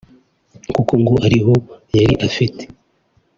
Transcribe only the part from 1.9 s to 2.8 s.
yari afite